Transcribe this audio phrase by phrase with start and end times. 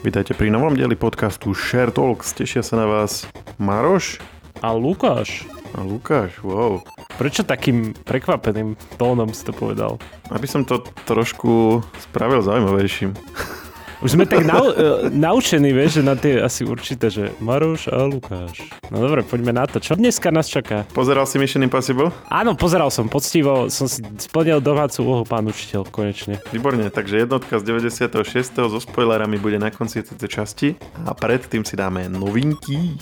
[0.00, 2.32] Vítajte pri novom dieli podcastu Share Talks.
[2.32, 3.28] Tešia sa na vás
[3.60, 4.16] Maroš
[4.64, 5.44] A Lukáš.
[5.76, 6.40] a Lukáš.
[6.40, 6.80] Wow.
[7.20, 10.00] Prečo takým prekvapeným tónom si to povedal?
[10.32, 13.12] Aby som to trošku spravil zaujímavejším.
[14.00, 18.08] Už sme tak nau, e, naučení, vieš, že na tie asi určité, že Maroš a
[18.08, 18.64] Lukáš.
[18.88, 19.76] No dobre, poďme na to.
[19.76, 20.88] Čo dneska nás čaká?
[20.96, 22.08] Pozeral si Mission Impossible?
[22.32, 26.40] Áno, pozeral som poctivo, som si splnil domácu úlohu pán učiteľ, konečne.
[26.48, 28.72] Výborne, takže jednotka z 96.
[28.72, 32.96] so spoilerami bude na konci tejto časti a predtým si dáme novinky.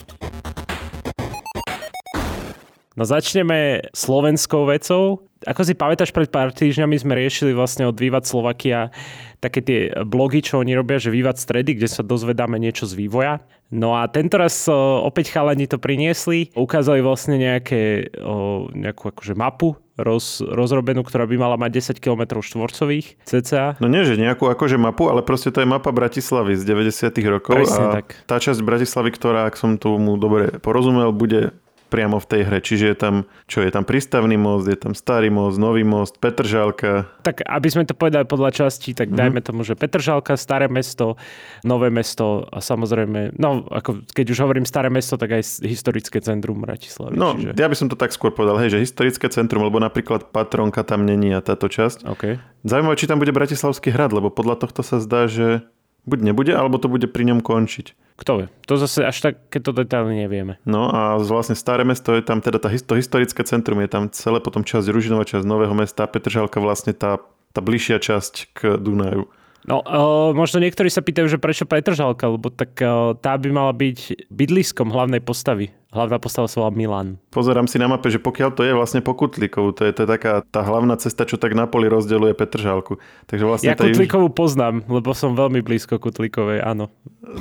[2.99, 5.23] No začneme slovenskou vecou.
[5.47, 8.91] Ako si pamätáš, pred pár týždňami sme riešili vlastne od Vývad Slovakia
[9.39, 13.39] také tie blogy, čo oni robia, že Vývad stredy, kde sa dozvedáme niečo z vývoja.
[13.71, 14.67] No a tento raz
[15.07, 16.51] opäť chalani to priniesli.
[16.59, 22.43] Ukázali vlastne nejaké, o, nejakú akože mapu roz, rozrobenú, ktorá by mala mať 10 km
[22.43, 23.79] štvorcových cca.
[23.79, 27.63] No nie, že nejakú akože mapu, ale proste to je mapa Bratislavy z 90 rokov
[27.63, 28.27] Presne a tak.
[28.27, 31.55] tá časť Bratislavy, ktorá, ak som tomu dobre porozumel, bude
[31.89, 32.59] priamo v tej hre.
[32.61, 33.15] Čiže je tam,
[33.49, 37.09] čo je tam prístavný most, je tam starý most, nový most, Petržálka.
[37.25, 39.19] Tak aby sme to povedali podľa častí, tak mm-hmm.
[39.19, 41.17] dajme tomu, že Petržalka, Staré mesto,
[41.65, 46.61] Nové mesto a samozrejme, no ako keď už hovorím Staré mesto, tak aj historické centrum
[46.61, 47.17] Bratislavy.
[47.17, 47.57] No, čiže...
[47.57, 51.09] ja by som to tak skôr povedal, hej, že historické centrum, lebo napríklad Patronka tam
[51.09, 52.05] není a táto časť.
[52.05, 52.25] OK.
[52.69, 55.65] Zaujímavé, či tam bude Bratislavský hrad, lebo podľa tohto sa zdá, že
[56.09, 57.93] buď nebude, alebo to bude pri ňom končiť.
[58.19, 58.47] Kto vie?
[58.67, 60.59] To zase až tak, keď to detailne nevieme.
[60.67, 64.43] No a vlastne staré mesto je tam, teda tá, to historické centrum je tam celé
[64.43, 67.23] potom časť Ružinová časť Nového mesta, Petržalka vlastne tá,
[67.55, 69.31] tá bližšia časť k Dunaju.
[69.69, 73.77] No, uh, možno niektorí sa pýtajú, že prečo Petržalka, lebo tak uh, tá by mala
[73.77, 75.71] byť bydliskom hlavnej postavy.
[75.89, 77.17] Hlavná postava sa volá Milan.
[77.33, 80.09] Pozerám si na mape, že pokiaľ to je vlastne po Kutlíkovu, to je, to je
[80.09, 83.01] taká tá hlavná cesta, čo tak na poli rozdeľuje Petržalku.
[83.25, 86.93] Takže vlastne Ja juž- Kutlíkovú poznám, lebo som veľmi blízko Kutlíkovej, áno.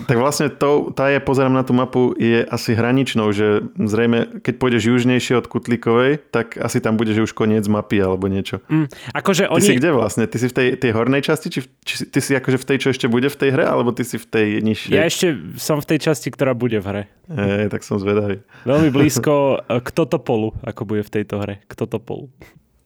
[0.07, 4.53] Tak vlastne to, tá je, pozerám na tú mapu, je asi hraničnou, že zrejme, keď
[4.63, 8.63] pôjdeš južnejšie od Kutlíkovej, tak asi tam bude, že už koniec mapy alebo niečo.
[8.71, 9.67] Mm, akože Ty oni...
[9.67, 10.23] si kde vlastne?
[10.23, 11.51] Ty si v tej, tej hornej časti?
[11.51, 13.67] Či, či ty si akože v tej, čo ešte bude v tej hre?
[13.67, 14.91] Alebo ty si v tej nižšej?
[14.95, 17.03] Ja ešte som v tej časti, ktorá bude v hre.
[17.27, 18.36] E, tak som zvedavý.
[18.65, 21.63] Veľmi blízko e, k Totopolu, ako bude v tejto hre.
[21.65, 22.29] K Totopolu.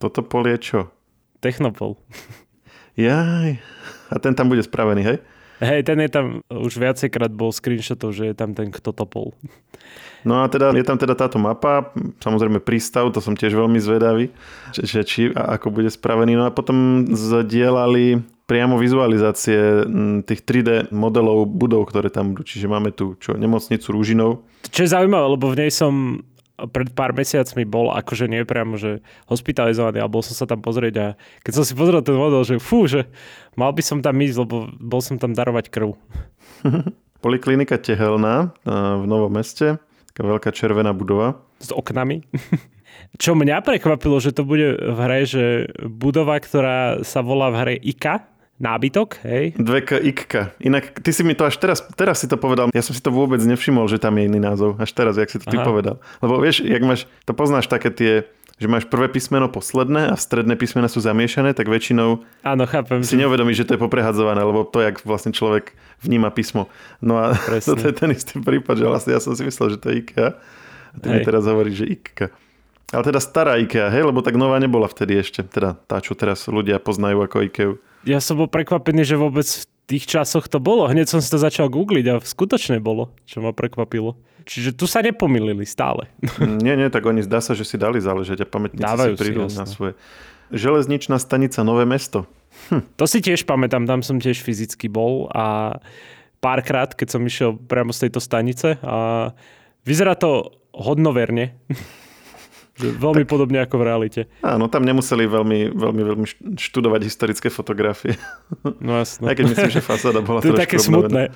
[0.02, 0.80] Toto pol je čo?
[1.42, 1.98] Technopol.
[3.00, 3.58] Jaj.
[4.12, 5.18] A ten tam bude spravený, hej?
[5.62, 9.38] Hej, ten je tam, už viacejkrát bol screenshotov, že je tam ten Ktotopol.
[10.26, 14.34] No a teda je tam teda táto mapa, samozrejme prístav, to som tiež veľmi zvedavý,
[14.74, 16.34] že či a ako bude spravený.
[16.34, 19.88] No a potom zdielali priamo vizualizácie
[20.28, 22.44] tých 3D modelov budov, ktoré tam budú.
[22.44, 24.44] Čiže máme tu čo, nemocnicu Rúžinov.
[24.68, 26.20] Čo je zaujímavé, lebo v nej som
[26.60, 29.00] pred pár mesiacmi bol akože nie priamo, že
[29.32, 31.08] hospitalizovaný, ale bol som sa tam pozrieť a
[31.48, 33.08] keď som si pozrel ten model, že fú, že
[33.56, 35.96] mal by som tam ísť, lebo bol som tam darovať krv.
[37.24, 39.80] Poliklinika Tehelná a v Novom meste,
[40.12, 41.40] taká veľká červená budova.
[41.64, 42.28] S oknami.
[43.24, 47.76] Čo mňa prekvapilo, že to bude v hre, že budova, ktorá sa volá v hre
[47.80, 48.28] IKA,
[48.62, 49.58] nábytok, hej?
[49.58, 50.42] 2K Ikka.
[50.62, 52.70] Inak ty si mi to až teraz, teraz si to povedal.
[52.72, 54.78] Ja som si to vôbec nevšimol, že tam je iný názov.
[54.78, 55.66] Až teraz, jak si to ty Aha.
[55.66, 55.98] povedal.
[56.22, 58.14] Lebo vieš, jak máš, to poznáš také tie,
[58.62, 63.02] že máš prvé písmeno posledné a stredné písmena sú zamiešané, tak väčšinou Áno, chápem.
[63.02, 65.74] si neuvedomíš, že to je poprehadzované, lebo to, jak vlastne človek
[66.06, 66.70] vníma písmo.
[67.02, 67.74] No a Presne.
[67.74, 70.38] toto je ten istý prípad, že vlastne ja som si myslel, že to je IKEA.
[70.92, 71.26] A ty mi Hej.
[71.26, 72.30] teraz hovoríš, že IKEA.
[72.92, 75.48] Ale teda stará IKEA, hej, lebo tak nová nebola vtedy ešte.
[75.48, 77.80] Teda tá, čo teraz ľudia poznajú ako IKEA.
[78.08, 80.90] Ja som bol prekvapený, že vôbec v tých časoch to bolo.
[80.90, 84.18] Hneď som si to začal googliť a skutočne bolo, čo ma prekvapilo.
[84.48, 86.10] Čiže tu sa nepomýlili stále.
[86.66, 89.22] nie, nie, tak oni zdá sa, že si dali záležať a pamätníci Dávajú si si,
[89.22, 89.60] prídu jasné.
[89.60, 89.94] na svoje.
[90.52, 92.26] Železničná stanica Nové mesto.
[93.00, 95.80] To si tiež pamätám, tam som tiež fyzicky bol a
[96.44, 99.32] párkrát, keď som išiel priamo z tejto stanice a
[99.88, 101.56] vyzerá to hodnoverne.
[102.82, 104.22] Veľmi podobne ako v realite.
[104.42, 108.18] Áno, tam nemuseli veľmi, veľmi, veľmi št- študovať historické fotografie.
[108.82, 109.30] No jasno.
[109.30, 111.30] Aj keď myslím, že fasáda bola to je také smutné.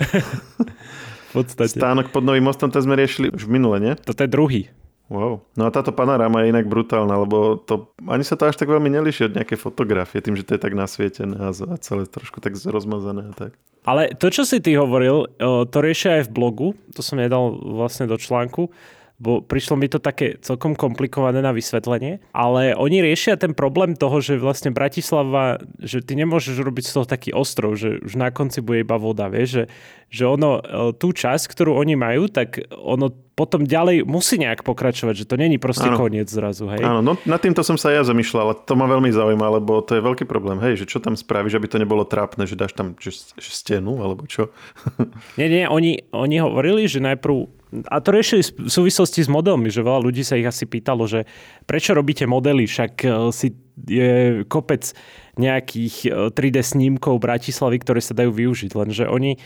[1.29, 1.77] v podstate.
[1.77, 3.93] Stánok pod Novým mostom, to sme riešili už minule, nie?
[3.99, 4.61] Toto je druhý.
[5.05, 5.45] Wow.
[5.53, 8.89] No a táto panoráma je inak brutálna, lebo to, ani sa to až tak veľmi
[8.89, 12.57] nelíši od nejakej fotografie, tým, že to je tak nasvietené a, a celé trošku tak
[12.57, 13.53] rozmazané a tak.
[13.85, 15.29] Ale to, čo si ty hovoril,
[15.69, 16.67] to riešia aj v blogu,
[16.97, 18.73] to som nedal vlastne do článku,
[19.15, 24.19] bo prišlo mi to také celkom komplikované na vysvetlenie, ale oni riešia ten problém toho,
[24.19, 28.59] že vlastne Bratislava, že ty nemôžeš robiť z toho taký ostrov, že už na konci
[28.59, 29.63] bude iba voda, vieš, že,
[30.11, 30.63] že ono, e,
[30.99, 35.59] tú časť, ktorú oni majú, tak ono potom ďalej musí nejak pokračovať, že to není
[35.59, 35.99] proste ano.
[35.99, 36.83] koniec zrazu, hej?
[36.83, 39.99] Áno, no nad týmto som sa ja zamýšľal, ale to ma veľmi zaujíma, lebo to
[39.99, 42.95] je veľký problém, hej, že čo tam spravíš, aby to nebolo trápne, že dáš tam
[42.95, 44.51] že, že stenu, alebo čo?
[45.39, 47.54] nie, nie, oni, oni hovorili, že najprv
[47.89, 51.25] a to riešili v súvislosti s modelmi, že veľa ľudí sa ich asi pýtalo, že
[51.65, 54.95] prečo robíte modely, však e, si je kopec
[55.35, 55.95] nejakých
[56.31, 59.41] 3D e, snímkov Bratislavy, ktoré sa dajú využiť, lenže oni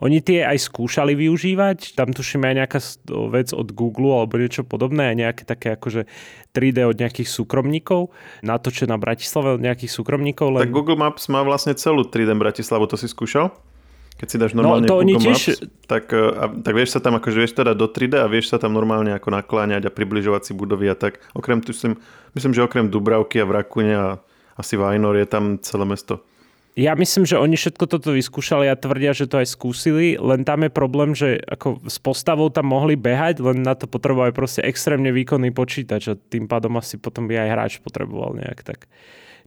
[0.00, 2.80] oni tie aj skúšali využívať, tam tuším aj nejaká
[3.28, 6.08] vec od Google alebo niečo podobné, aj nejaké také akože
[6.56, 8.08] 3D od nejakých súkromníkov,
[8.40, 10.56] natočené na Bratislave od nejakých súkromníkov.
[10.56, 10.64] Len...
[10.64, 13.52] Tak Google Maps má vlastne celú 3D Bratislavu, to si skúšal?
[14.16, 15.58] Keď si dáš normálne no, to Google tiež...
[15.58, 15.60] Maps,
[15.90, 18.58] tak, e, a, tak vieš sa tam akože vieš teda do 3D a vieš sa
[18.62, 21.18] tam normálne ako nakláňať a približovať si budovy a tak.
[21.34, 21.98] Okrem, myslím,
[22.36, 24.08] myslím, že okrem Dubravky a Vrakune a
[24.54, 26.22] asi Vajnor je tam celé mesto.
[26.72, 30.64] Ja myslím, že oni všetko toto vyskúšali a tvrdia, že to aj skúsili, len tam
[30.64, 35.12] je problém, že ako s postavou tam mohli behať, len na to potrebovali proste extrémne
[35.12, 38.88] výkonný počítač a tým pádom asi potom by aj hráč potreboval nejak tak.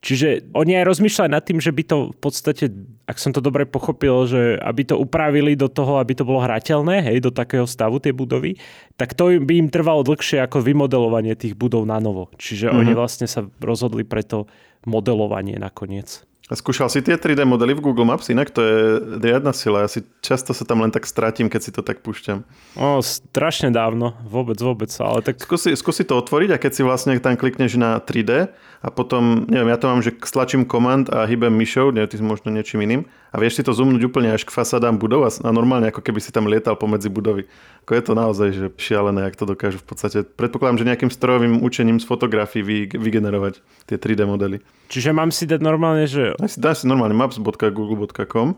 [0.06, 2.70] Čiže oni aj rozmýšľali nad tým, že by to v podstate,
[3.10, 7.02] ak som to dobre pochopil, že aby to upravili do toho, aby to bolo hrateľné,
[7.02, 8.62] hej, do takého stavu tie budovy,
[9.02, 12.30] tak to by im trvalo dlhšie ako vymodelovanie tých budov na novo.
[12.38, 12.82] Čiže mm-hmm.
[12.86, 14.46] oni vlastne sa rozhodli pre to
[14.86, 16.22] modelovanie nakoniec.
[16.46, 18.30] A skúšal si tie 3D modely v Google Maps?
[18.30, 18.78] Inak to je
[19.18, 19.82] riadna sila.
[19.82, 22.46] Ja si často sa tam len tak stratím, keď si to tak púšťam.
[22.78, 24.14] O, strašne dávno.
[24.30, 24.94] Vôbec, vôbec.
[25.02, 25.42] Ale tak...
[25.42, 28.54] Skúsi, skúsi to otvoriť a keď si vlastne tam klikneš na 3D
[28.86, 32.54] a potom, neviem, ja to mám, že stlačím komand a hýbem myšou, neviem, ty možno
[32.54, 35.92] niečím iným a vieš si to zoomnúť úplne až k fasádám budov a, a normálne
[35.92, 37.52] ako keby si tam lietal pomedzi budovy.
[37.84, 40.24] Ako je to naozaj že šialené, ak to dokážu v podstate.
[40.24, 43.60] Predpokladám, že nejakým strojovým učením z fotografií vy, vygenerovať
[43.92, 44.64] tie 3D modely.
[44.88, 46.32] Čiže mám si dať normálne, že...
[46.40, 48.56] Daj si, daj si normálne maps.google.com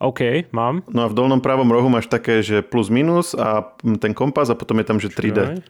[0.00, 0.80] OK, mám.
[0.88, 4.56] No a v dolnom pravom rohu máš také, že plus minus a ten kompas a
[4.56, 5.60] potom je tam, že 3D.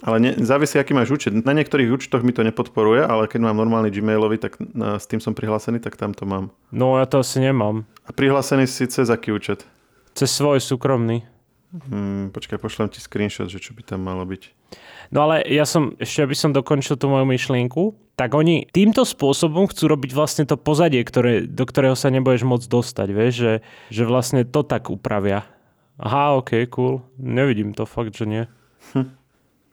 [0.00, 1.36] Ale ne, závisí, aký máš účet.
[1.36, 5.20] Na niektorých účtoch mi to nepodporuje, ale keď mám normálny Gmailový, tak na, s tým
[5.20, 6.48] som prihlásený, tak tam to mám.
[6.72, 7.84] No ja to asi nemám.
[8.08, 9.68] A prihlásený si cez aký účet?
[10.16, 11.28] Cez svoj súkromný.
[11.70, 14.50] Hmm, počkaj, pošlem ti screenshot, že čo by tam malo byť.
[15.14, 19.70] No ale ja som, ešte aby som dokončil tú moju myšlienku, tak oni týmto spôsobom
[19.70, 23.52] chcú robiť vlastne to pozadie, ktoré, do ktorého sa nebudeš môcť dostať, vieš, že,
[23.90, 25.46] že vlastne to tak upravia.
[26.00, 27.06] Aha, ok, cool.
[27.20, 28.42] Nevidím to fakt, že nie.
[28.96, 29.19] Hm.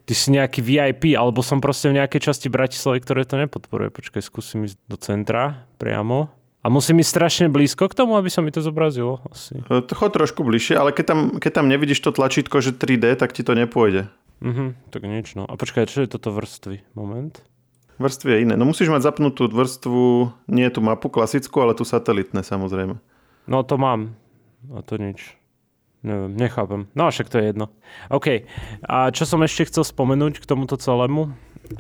[0.07, 3.92] Ty si nejaký VIP, alebo som proste v nejakej časti Bratislavy, ktoré to nepodporuje.
[3.92, 6.31] Počkaj, skúsim ísť do centra priamo.
[6.63, 9.19] A musím ísť strašne blízko k tomu, aby sa mi to zobrazilo?
[9.27, 9.59] Asi.
[9.68, 13.36] E, chod trošku bližšie, ale keď tam, keď tam nevidíš to tlačítko, že 3D, tak
[13.36, 14.07] ti to nepôjde.
[14.39, 15.44] Mhm, tak nič no.
[15.44, 16.88] A počkaj, čo je toto vrstvy?
[16.95, 17.44] Moment.
[17.98, 18.53] Vrstvy je iné.
[18.53, 23.01] No musíš mať zapnutú vrstvu, nie tú mapu klasickú, ale tú satelitné samozrejme.
[23.50, 24.13] No to mám.
[24.69, 25.33] A to nič.
[26.06, 26.86] Neviem, nechápem.
[26.94, 27.74] No však to je jedno.
[28.14, 28.46] OK.
[28.86, 31.34] A čo som ešte chcel spomenúť k tomuto celému,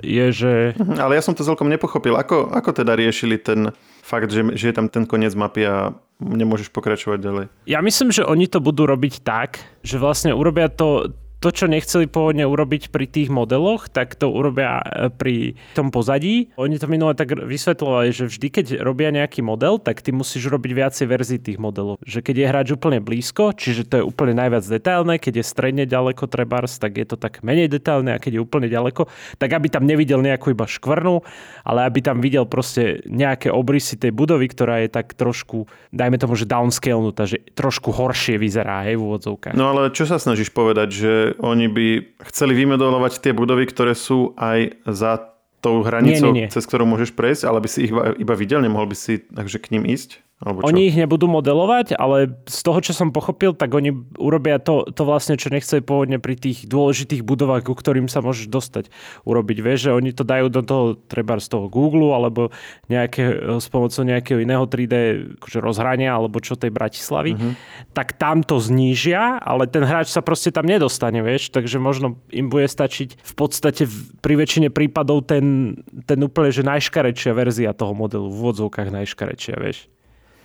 [0.03, 0.51] je, že...
[0.75, 2.19] Mhm, ale ja som to celkom nepochopil.
[2.19, 3.71] Ako, ako teda riešili ten
[4.03, 7.45] fakt, že, že je tam ten koniec mapy a nemôžeš pokračovať ďalej?
[7.69, 12.09] Ja myslím, že oni to budú robiť tak, že vlastne urobia to to, čo nechceli
[12.09, 15.35] pôvodne urobiť pri tých modeloch, tak to urobia e, pri
[15.77, 16.49] tom pozadí.
[16.57, 20.71] Oni to minule tak vysvetľovali, že vždy, keď robia nejaký model, tak ty musíš robiť
[20.73, 22.01] viacej verzií tých modelov.
[22.01, 25.85] Že keď je hráč úplne blízko, čiže to je úplne najviac detailné, keď je stredne
[25.85, 29.05] ďaleko trebárs, tak je to tak menej detailné a keď je úplne ďaleko,
[29.37, 31.21] tak aby tam nevidel nejakú iba škvrnu,
[31.61, 36.33] ale aby tam videl proste nejaké obrysy tej budovy, ktorá je tak trošku, dajme tomu,
[36.33, 39.53] že downscalenutá, že trošku horšie vyzerá, hej, v úvodzovkách.
[39.53, 41.87] No ale čo sa snažíš povedať, že oni by
[42.31, 46.53] chceli vymodelovať tie budovy, ktoré sú aj za tou hranicou, nie, nie, nie.
[46.53, 49.57] cez ktorú môžeš prejsť, ale by si ich iba, iba videl, nemohol by si takže
[49.57, 50.21] k ním ísť?
[50.37, 50.69] Alebo čo?
[50.69, 53.89] Oni ich nebudú modelovať, ale z toho, čo som pochopil, tak oni
[54.21, 58.45] urobia to, to vlastne, čo nechceli pôvodne pri tých dôležitých budovách, ku ktorým sa môžeš
[58.45, 58.93] dostať
[59.25, 59.57] urobiť.
[59.65, 62.53] Vieš, že oni to dajú do toho, treba z toho Google, alebo
[62.85, 64.93] nejaké, s pomocou nejakého iného 3D
[65.41, 67.53] akože rozhrania, alebo čo tej Bratislavy, uh-huh.
[67.97, 72.53] tak tam to znížia, ale ten hráč sa proste tam nedostane, vieš, takže možno im
[72.53, 73.89] bude stačiť v podstate
[74.21, 79.89] pri väčšine prípadov ten, ten úplne, že najškarečšia verzia toho modelu, v úvodzovkách najškarečšia, vieš.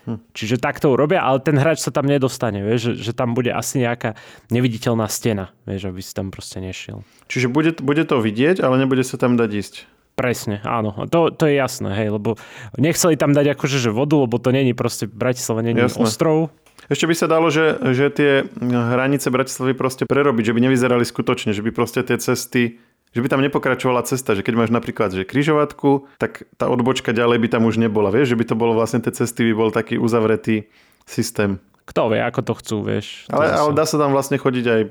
[0.03, 0.19] Hm.
[0.35, 3.55] Čiže tak to urobia, ale ten hráč sa tam nedostane, vieš, že, že tam bude
[3.55, 4.19] asi nejaká
[4.51, 7.07] neviditeľná stena, vieš, aby si tam proste nešiel.
[7.31, 9.75] Čiže bude, bude to vidieť, ale nebude sa tam dať ísť.
[10.13, 10.93] Presne, áno.
[11.09, 12.37] To, to je jasné, hej, lebo
[12.77, 16.05] nechceli tam dať akože že vodu, lebo to není proste, Bratislava není Jasné.
[16.05, 16.53] ostrov.
[16.93, 21.57] Ešte by sa dalo, že, že tie hranice Bratislavy proste prerobiť, že by nevyzerali skutočne,
[21.57, 22.83] že by proste tie cesty
[23.13, 27.39] že by tam nepokračovala cesta, že keď máš napríklad že križovatku, tak tá odbočka ďalej
[27.45, 30.01] by tam už nebola, vieš, že by to bolo vlastne tie cesty by bol taký
[30.01, 30.73] uzavretý
[31.05, 31.61] systém.
[31.83, 33.27] Kto vie, ako to chcú, vieš.
[33.29, 34.83] Ale, ale dá sa tam vlastne chodiť aj,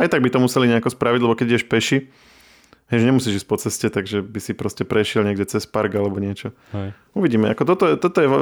[0.00, 1.98] aj tak by to museli nejako spraviť, lebo keď ideš peši,
[2.88, 6.16] Hej, že nemusíš ísť po ceste, takže by si proste prešiel niekde cez park alebo
[6.16, 6.56] niečo.
[6.72, 6.96] Hej.
[7.12, 7.52] Uvidíme.
[7.52, 8.40] Ako toto, toto je uh,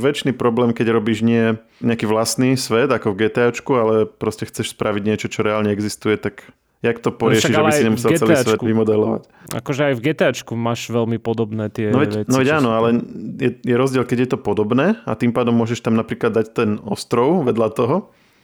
[0.00, 5.02] väčší problém, keď robíš nie nejaký vlastný svet, ako v GTAčku, ale proste chceš spraviť
[5.04, 6.48] niečo, čo reálne existuje, tak
[6.84, 9.22] jak to poriešiš, no, aby si nemusel celý svet vymodelovať?
[9.52, 12.30] Akože aj v GTAčku máš veľmi podobné tie no veď, veci.
[12.30, 13.00] No veď áno, ale
[13.40, 16.70] je, je rozdiel, keď je to podobné a tým pádom môžeš tam napríklad dať ten
[16.84, 17.96] ostrov vedľa toho.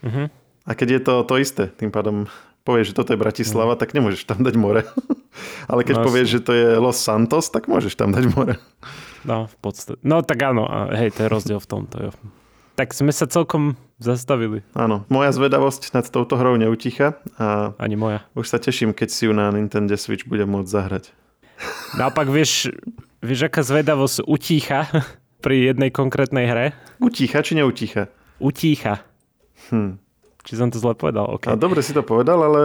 [0.03, 0.27] Uh-huh.
[0.65, 2.31] A keď je to to isté, tým pádom
[2.63, 3.81] povieš, že toto je Bratislava, mm.
[3.83, 4.87] tak nemôžeš tam dať more.
[5.71, 8.55] Ale keď no, povieš, že to je Los Santos, tak môžeš tam dať more.
[9.27, 9.99] No, v podstate.
[10.07, 11.97] No tak áno, hej, to je rozdiel v tomto.
[11.99, 12.11] Jo.
[12.73, 14.65] Tak sme sa celkom zastavili.
[14.73, 17.21] Áno, moja zvedavosť nad touto hrou neuticha.
[17.37, 18.25] A Ani moja.
[18.33, 21.05] Už sa teším, keď si ju na Nintendo Switch bude môcť zahrať.
[22.01, 22.73] Naopak vieš,
[23.21, 24.89] vieš, aká zvedavosť utícha
[25.45, 26.67] pri jednej konkrétnej hre?
[26.99, 28.09] Utícha či neutícha?
[28.41, 29.05] Utícha.
[29.71, 30.01] Hm.
[30.43, 31.31] Či som to zle povedal?
[31.39, 31.55] Okay.
[31.55, 32.63] A dobre si to povedal, ale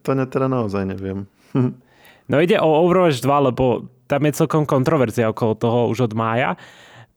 [0.00, 1.28] to ne, teda naozaj neviem.
[2.30, 6.56] no ide o Overwatch 2, lebo tam je celkom kontroverzia okolo toho už od mája.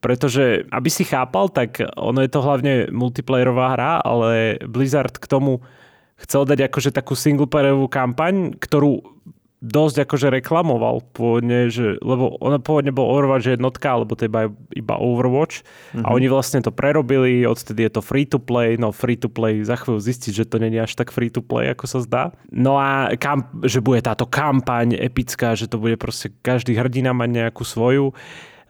[0.02, 5.62] Pretože, aby si chápal, tak ono je to hlavne multiplayerová hra, ale Blizzard k tomu
[6.18, 9.02] chcel dať akože takú singleplayerovú kampaň, ktorú
[9.62, 14.98] dosť akože reklamoval pôvodne, že, lebo ona pôvodne bol Overwatch jednotka, alebo to iba, iba
[14.98, 16.02] Overwatch mm-hmm.
[16.02, 16.14] a mhm.
[16.18, 19.78] oni vlastne to prerobili, odtedy je to free to play, no free to play, za
[19.78, 22.24] chvíľu zistiť, že to není až tak free to play, ako sa zdá.
[22.50, 27.30] No a kam, že bude táto kampaň epická, že to bude proste každý hrdina mať
[27.30, 28.18] nejakú svoju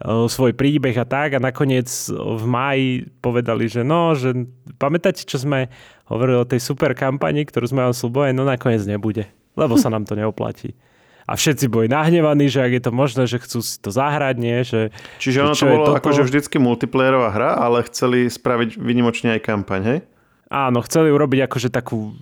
[0.04, 2.86] svoj príbeh a tak a nakoniec v máji
[3.22, 4.34] povedali, že no, že
[4.76, 5.70] pamätáte, čo sme
[6.10, 10.08] hovorili o tej super kampani, ktorú sme vám slúbovali, no nakoniec nebude lebo sa nám
[10.08, 10.72] to neoplatí.
[11.22, 14.58] A všetci boli nahnevaní, že ak je to možné, že chcú si to zahrať, nie?
[14.66, 14.90] Že,
[15.22, 19.98] Čiže ono to bolo akože vždycky multiplayerová hra, ale chceli spraviť vynimočne aj kampaň, hej?
[20.50, 22.12] Áno, chceli urobiť akože takú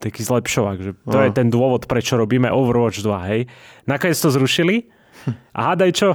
[0.00, 1.24] taký zlepšovák, že to no.
[1.26, 3.40] je ten dôvod, prečo robíme Overwatch 2, hej.
[3.84, 4.88] Nakoniec to zrušili
[5.58, 6.10] a hádaj čo?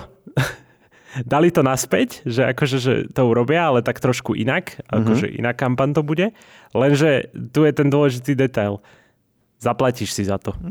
[1.21, 5.39] Dali to naspäť, že akože že to urobia, ale tak trošku inak, akože mm-hmm.
[5.45, 6.33] iná kampaň to bude,
[6.73, 8.81] lenže tu je ten dôležitý detail
[9.63, 10.51] Zaplatíš si za to.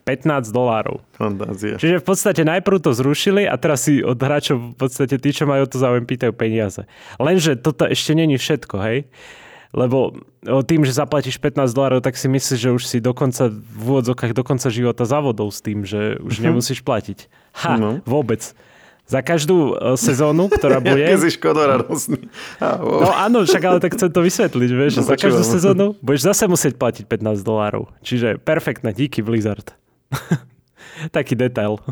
[0.00, 0.98] 15 dolárov.
[1.14, 1.78] Fantázia.
[1.78, 5.46] Čiže v podstate najprv to zrušili a teraz si od hráčov v podstate tí, čo
[5.46, 6.82] majú to záujem, pýtajú peniaze.
[7.20, 9.06] Lenže toto ešte není všetko, hej?
[9.70, 10.18] Lebo
[10.66, 14.42] tým, že zaplatíš 15 dolárov, tak si myslíš, že už si dokonca v úvodzokách do
[14.42, 17.30] konca života závodov s tým, že už nemusíš platiť.
[17.62, 18.02] Ha, no.
[18.02, 18.42] vôbec.
[19.10, 21.02] Za každú e, sezónu, ktorá bude...
[21.02, 22.30] Jaký si škoda radosný.
[22.62, 26.46] No áno, však ale tak chcem to vysvetliť, vieš, no, za každú sezónu budeš zase
[26.46, 27.90] musieť platiť 15 dolárov.
[28.06, 29.74] Čiže perfektné, díky Blizzard.
[31.16, 31.82] Taký detail.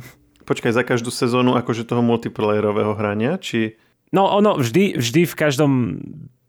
[0.47, 3.75] Počkaj, za každú sezónu akože toho multiplayerového hrania, či...
[4.15, 5.71] No ono vždy, vždy v každom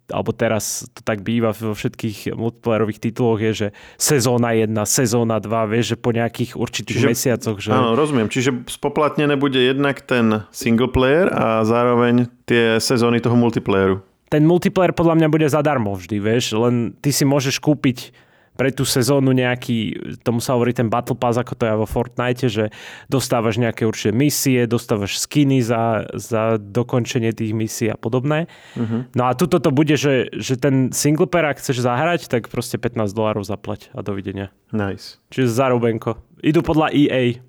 [0.09, 5.71] alebo teraz to tak býva vo všetkých multiplayerových tituloch je, že sezóna 1, sezóna 2,
[5.71, 7.57] vieš, že po nejakých určitých Čiže, mesiacoch.
[7.61, 7.69] Že...
[7.73, 8.27] Áno, rozumiem.
[8.27, 14.01] Čiže spoplatnené bude jednak ten single player a zároveň tie sezóny toho multiplayeru.
[14.29, 18.28] Ten multiplayer podľa mňa bude zadarmo vždy, vieš, len ty si môžeš kúpiť
[18.59, 22.51] pre tú sezónu nejaký, tomu sa hovorí ten Battle Pass, ako to je vo Fortnite,
[22.51, 22.75] že
[23.07, 28.51] dostávaš nejaké určité misie, dostávaš skiny za, za dokončenie tých misií a podobné.
[28.75, 29.07] Uh-huh.
[29.15, 32.75] No a tuto to bude, že, že ten single player, ak chceš zahrať, tak proste
[32.75, 34.51] 15 dolárov zaplať a dovidenia.
[34.75, 35.23] Nice.
[35.31, 36.19] Čiže zarubenko.
[36.43, 37.39] Idú podľa EA.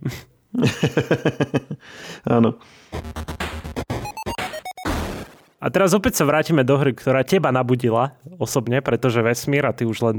[2.39, 2.55] Áno.
[5.61, 9.85] A teraz opäť sa vrátime do hry, ktorá teba nabudila osobne, pretože vesmír a ty
[9.85, 10.17] už len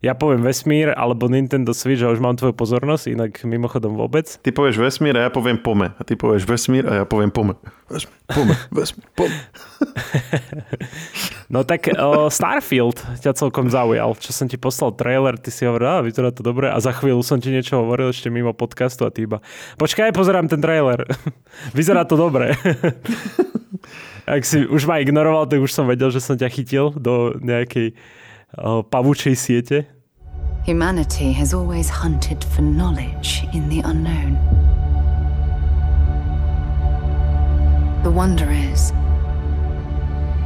[0.00, 4.32] ja poviem vesmír alebo Nintendo Switch a už mám tvoju pozornosť, inak mimochodom vôbec.
[4.40, 5.92] Ty povieš vesmír a ja poviem pome.
[5.92, 7.60] A ty povieš vesmír a ja poviem pome.
[7.92, 9.36] Vesmír, pome, vesmír, pome.
[11.52, 14.16] no tak o, Starfield ťa celkom zaujal.
[14.16, 17.20] Čo som ti poslal trailer, ty si hovoril, a vyzerá to dobre a za chvíľu
[17.20, 19.44] som ti niečo hovoril ešte mimo podcastu a ty iba,
[19.76, 21.04] počkaj, pozerám ten trailer.
[21.76, 22.56] vyzerá to dobre.
[24.24, 27.92] Ak si už ma ignoroval, tak už som vedel, že som ťa chytil do nejakej
[28.90, 29.86] pavučej siete.
[30.66, 34.36] Humanity has always hunted for knowledge in the unknown.
[38.04, 38.92] The wonder is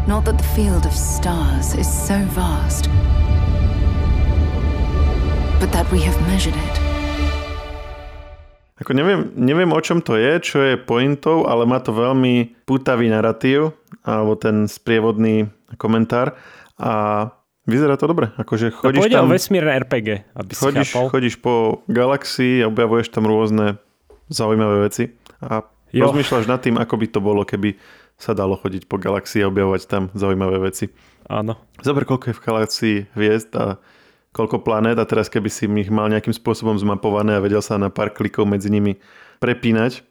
[0.07, 2.91] not that the field of stars is so vast,
[5.59, 6.77] but that we have measured it.
[8.83, 13.07] Ako neviem, neviem, o čom to je, čo je pointou, ale má to veľmi putavý
[13.07, 16.35] narratív, alebo ten sprievodný komentár.
[16.77, 17.31] A
[17.65, 18.29] Vyzerá to dobre.
[18.37, 21.09] Akože No chodíš pôjde tam, o vesmírne RPG, aby si chodíš, chápal.
[21.09, 21.55] chodíš po
[21.89, 23.81] galaxii a objavuješ tam rôzne
[24.29, 26.11] zaujímavé veci a Jo.
[26.11, 27.79] rozmýšľaš nad tým, ako by to bolo, keby
[28.19, 30.91] sa dalo chodiť po galaxii a objavovať tam zaujímavé veci.
[31.31, 31.55] Áno.
[31.81, 33.79] Zober, koľko je v galaxii hviezd a
[34.35, 37.95] koľko planét a teraz keby si ich mal nejakým spôsobom zmapované a vedel sa na
[37.95, 38.99] pár klikov medzi nimi
[39.39, 40.03] prepínať,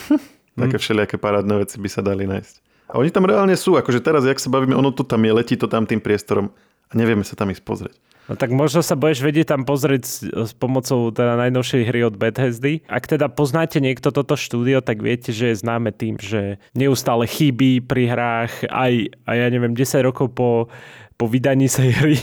[0.62, 2.54] také všelijaké parádne veci by sa dali nájsť.
[2.88, 5.58] A oni tam reálne sú, akože teraz, jak sa bavíme, ono to tam je, letí
[5.60, 6.48] to tam tým priestorom
[6.90, 7.96] a nevieme sa tam ísť pozrieť.
[8.26, 12.18] No tak možno sa budeš vedieť tam pozrieť s, s pomocou teda najnovšej hry od
[12.18, 12.82] Bethesdy.
[12.90, 17.78] Ak teda poznáte niekto toto štúdio, tak viete, že je známe tým, že neustále chybí
[17.78, 20.66] pri hrách aj, aj ja neviem, 10 rokov po,
[21.14, 22.18] po vydaní sa hry.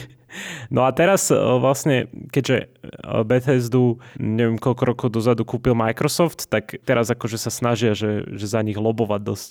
[0.74, 2.66] No a teraz e, vlastne, keďže e,
[3.24, 8.60] Bethesdu neviem koľko rokov dozadu kúpil Microsoft, tak teraz akože sa snažia, že, že za
[8.66, 9.50] nich lobovať dosť.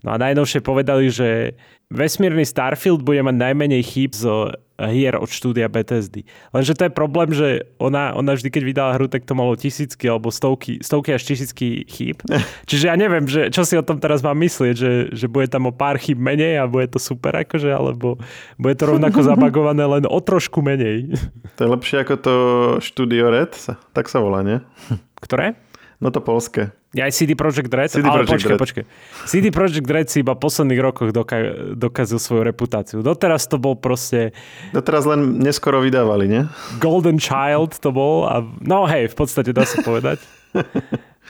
[0.00, 1.58] No a najnovšie povedali, že
[1.92, 4.54] vesmírny Starfield bude mať najmenej chýb z
[4.88, 6.24] hier od štúdia Bethesdy.
[6.56, 10.08] Lenže to je problém, že ona, ona vždy, keď vydala hru, tak to malo tisícky
[10.08, 12.24] alebo stovky, stovky až tisícky chýb.
[12.70, 15.68] Čiže ja neviem, že, čo si o tom teraz mám myslieť, že, že bude tam
[15.68, 18.16] o pár chýb menej a bude to super akože, alebo
[18.56, 21.04] bude to rovnako zabagované len o trošku menej.
[21.60, 22.34] To je lepšie ako to
[22.80, 23.52] Studio Red,
[23.92, 24.64] tak sa volá, nie?
[25.20, 25.60] Ktoré?
[26.00, 26.72] No to polské.
[26.90, 27.86] Ja aj CD Projekt Red?
[27.86, 28.58] CD ale Projekt počkaj, Red.
[28.58, 28.84] počkaj.
[29.30, 32.98] CD Projekt Red si iba v posledných rokoch doka- dokazil svoju reputáciu.
[32.98, 34.34] Doteraz to bol proste
[34.74, 36.42] No teraz len neskoro vydávali, nie?
[36.82, 38.26] Golden Child to bol.
[38.26, 40.18] A, no hej, v podstate dá sa povedať.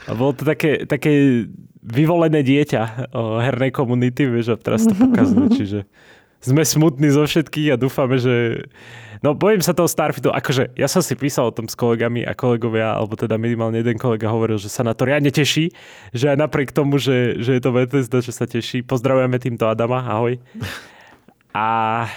[0.09, 1.45] A bolo to také, také
[1.81, 5.79] vyvolené dieťa o, hernej komunity, vieš, a teraz to pokazuje, čiže
[6.41, 8.65] sme smutní zo všetkých a dúfame, že...
[9.21, 12.33] No bojím sa toho Starfieldu, akože ja som si písal o tom s kolegami a
[12.33, 15.69] kolegovia, alebo teda minimálne jeden kolega hovoril, že sa na to riadne teší,
[16.09, 18.81] že aj napriek tomu, že, že je to Bethesda, že sa teší.
[18.81, 20.41] Pozdravujeme týmto Adama, ahoj.
[21.53, 21.67] A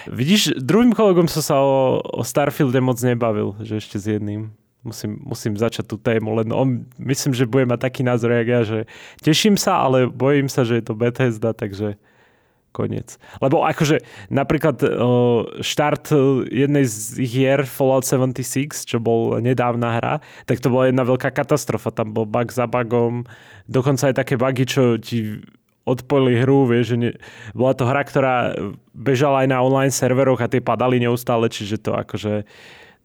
[0.08, 4.48] vidíš, druhým kolegom som sa o, o Starfielde moc nebavil, že ešte s jedným.
[4.80, 8.60] Musím, musím začať tú tému, len on, myslím, že bude mať taký názor, jak ja,
[8.64, 8.78] že
[9.24, 11.96] teším sa, ale bojím sa, že je to Bethesda, takže
[12.74, 13.14] koniec.
[13.38, 14.02] Lebo akože
[14.34, 20.14] napríklad o, štart o, jednej z hier Fallout 76, čo bol nedávna hra,
[20.50, 21.94] tak to bola jedna veľká katastrofa.
[21.94, 23.22] Tam bol bug za bugom,
[23.70, 25.38] dokonca aj také bugy, čo ti
[25.84, 27.10] odpojili hru, vieš, že ne,
[27.52, 28.34] bola to hra, ktorá
[28.96, 32.48] bežala aj na online serveroch a tie padali neustále, čiže to akože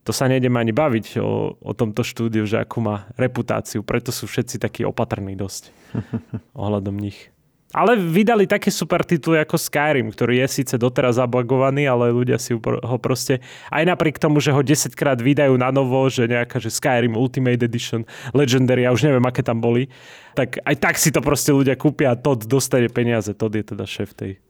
[0.08, 4.26] to sa nejdeme ani baviť o, o tomto štúdiu, že akú má reputáciu, preto sú
[4.26, 5.76] všetci takí opatrní dosť
[6.58, 7.30] ohľadom nich.
[7.70, 12.58] Ale vydali také super tituly ako Skyrim, ktorý je síce doteraz zabagovaný, ale ľudia si
[12.58, 16.74] ho proste, aj napriek tomu, že ho 10 krát vydajú na novo, že nejaká, že
[16.74, 19.86] Skyrim Ultimate Edition, Legendary, ja už neviem, aké tam boli,
[20.34, 23.38] tak aj tak si to proste ľudia kúpia a Todd dostane peniaze.
[23.38, 24.42] Todd je teda šéf tej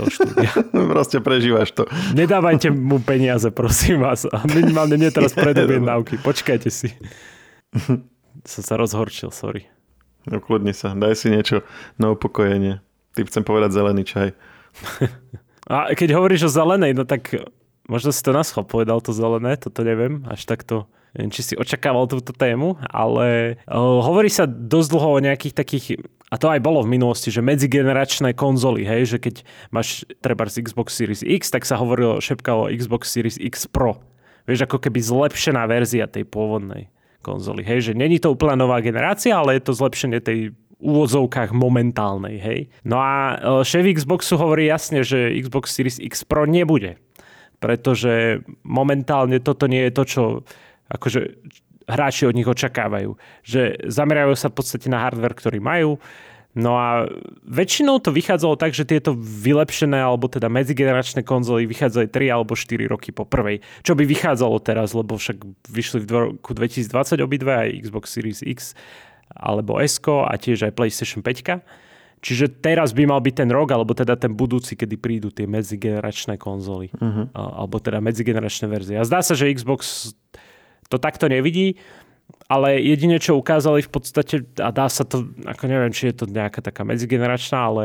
[0.00, 0.50] toho štúdia.
[0.94, 1.84] Proste prežívaš to.
[2.14, 4.24] Nedávajte mu peniaze, prosím vás.
[4.30, 6.20] A minimálne nie teraz pred objednávky.
[6.28, 6.94] Počkajte si.
[8.46, 9.66] Som sa rozhorčil, sorry.
[10.26, 11.62] Ukludni sa, daj si niečo
[11.96, 12.82] na upokojenie.
[13.14, 14.28] Ty chcem povedať zelený čaj.
[15.72, 17.34] A keď hovoríš o zelenej, no tak
[17.90, 22.06] možno si to naschol povedal to zelené, toto neviem, až takto neviem, či si očakával
[22.06, 25.86] túto tému, ale uh, hovorí sa dosť dlho o nejakých takých,
[26.30, 29.34] a to aj bolo v minulosti, že medzigeneračné konzoly, hej, že keď
[29.74, 33.98] máš treba z Xbox Series X, tak sa hovorilo, šepkalo Xbox Series X Pro.
[34.46, 36.94] Vieš, ako keby zlepšená verzia tej pôvodnej
[37.26, 42.38] konzoly, hej, že není to úplná nová generácia, ale je to zlepšenie tej úvodzovkách momentálnej,
[42.38, 42.60] hej.
[42.86, 47.02] No a e, šéf Xboxu hovorí jasne, že Xbox Series X Pro nebude,
[47.58, 50.22] pretože momentálne toto nie je to, čo
[50.86, 51.20] akože
[51.88, 53.16] hráči od nich očakávajú.
[53.42, 55.98] Že zamerajú sa v podstate na hardware, ktorý majú,
[56.56, 57.04] No a
[57.44, 62.88] väčšinou to vychádzalo tak, že tieto vylepšené alebo teda medzigeneračné konzoly vychádzali 3 alebo 4
[62.88, 63.60] roky po prvej.
[63.84, 65.36] Čo by vychádzalo teraz, lebo však
[65.68, 68.72] vyšli v roku 2020 obidve aj Xbox Series X
[69.36, 71.60] alebo S a tiež aj PlayStation 5.
[72.24, 76.40] Čiže teraz by mal byť ten rok, alebo teda ten budúci, kedy prídu tie medzigeneračné
[76.40, 76.88] konzoly.
[76.96, 77.28] Uh-huh.
[77.36, 78.96] Alebo teda medzigeneračné verzie.
[78.96, 80.10] A zdá sa, že Xbox
[80.88, 81.76] to takto nevidí,
[82.46, 86.24] ale jedine, čo ukázali v podstate, a dá sa to, ako neviem, či je to
[86.30, 87.84] nejaká taká medzigeneračná, ale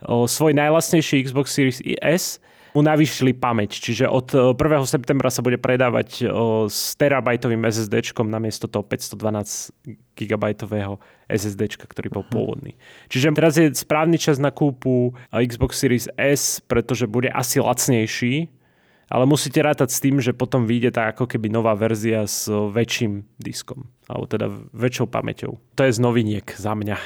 [0.00, 2.40] o, svoj najlasnejší Xbox Series S
[2.72, 4.56] mu navýšili pamäť, čiže od 1.
[4.84, 9.72] septembra sa bude predávať o, s terabajtovým SSDčkom namiesto toho 512
[10.16, 10.96] gigabajtového
[11.28, 12.80] SSDčka, ktorý bol pôvodný.
[13.12, 18.48] Čiže teraz je správny čas na kúpu Xbox Series S, pretože bude asi lacnejší,
[19.08, 23.24] ale musíte rátať s tým, že potom vyjde tá ako keby nová verzia s väčším
[23.40, 25.56] diskom, alebo teda väčšou pamäťou.
[25.76, 26.96] To je z noviniek za mňa.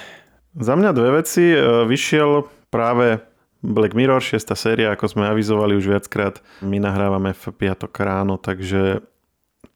[0.58, 1.54] Za mňa dve veci.
[1.54, 3.22] E, Vyšiel práve
[3.62, 4.52] Black Mirror, 6.
[4.58, 6.42] séria, ako sme avizovali už viackrát.
[6.60, 9.06] My nahrávame v piatok ráno, takže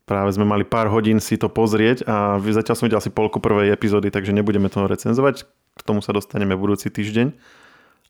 [0.04, 3.70] práve sme mali pár hodín si to pozrieť a zatiaľ som videl asi polku prvej
[3.70, 5.46] epizódy, takže nebudeme to recenzovať.
[5.78, 7.30] K tomu sa dostaneme budúci týždeň.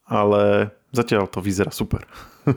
[0.06, 2.06] Ale zatiaľ to vyzerá super.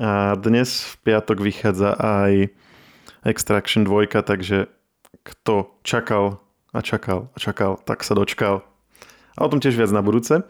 [0.00, 2.48] a dnes v piatok vychádza aj
[3.20, 4.72] Extraction 2, takže
[5.20, 6.40] kto čakal
[6.72, 8.64] a čakal a čakal, tak sa dočkal.
[9.36, 10.40] A o tom tiež viac na budúce.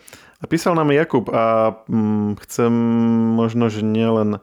[0.41, 2.73] A písal nám Jakub a hm, chcem
[3.35, 4.39] možno, že nielen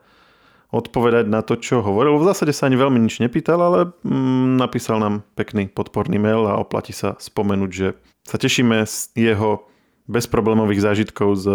[0.76, 2.20] odpovedať na to, čo hovoril.
[2.20, 6.60] V zásade sa ani veľmi nič nepýtal, ale hm, napísal nám pekný podporný mail a
[6.60, 7.96] oplatí sa spomenúť, že
[8.28, 9.72] sa tešíme z jeho
[10.12, 11.48] bezproblémových zážitkov z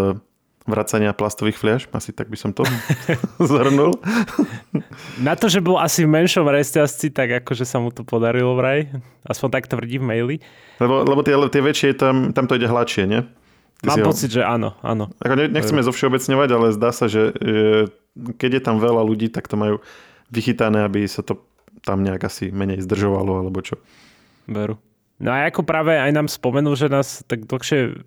[0.63, 2.63] vracania plastových fliaž, asi tak by som to
[3.51, 3.99] zhrnul.
[5.19, 8.87] Na to, že bol asi v menšom reťazci, tak akože sa mu to podarilo vraj.
[9.27, 10.37] Aspoň tak tvrdí v maili.
[10.79, 13.23] Lebo, lebo tie, tie väčšie, tam, tam to ide hladšie, nie?
[13.83, 14.35] Ty Mám pocit, ho...
[14.39, 15.11] že áno, áno.
[15.19, 17.91] Ako ne, nechceme zo všeobecňovať, ale zdá sa, že, že
[18.39, 19.83] keď je tam veľa ľudí, tak to majú
[20.31, 21.43] vychytané, aby sa to
[21.83, 23.75] tam nejak asi menej zdržovalo, alebo čo.
[24.47, 24.79] Veru.
[25.23, 28.03] No a ako práve aj nám spomenul, že nás tak dlhšie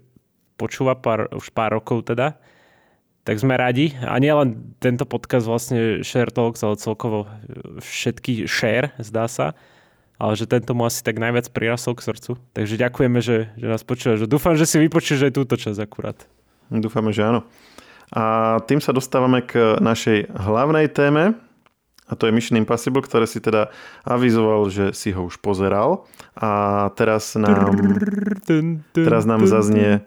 [0.55, 2.39] počúva pár, už pár rokov teda,
[3.25, 3.95] tak sme radi.
[4.05, 7.29] A nie len tento podcast vlastne Share Talks, ale celkovo
[7.79, 9.57] všetky share, zdá sa
[10.15, 12.39] ale že tento mu asi tak najviac prirasol k srdcu.
[12.55, 14.15] Takže ďakujeme, že, že nás počúva.
[14.15, 16.15] Že dúfam, že si vypočuješ aj túto časť akurát.
[16.71, 17.43] Dúfame, že áno.
[18.15, 21.35] A tým sa dostávame k našej hlavnej téme,
[22.05, 23.73] a to je Mission Impossible, ktoré si teda
[24.05, 26.05] avizoval, že si ho už pozeral.
[26.37, 27.73] A teraz nám,
[28.93, 30.05] teraz nám zaznie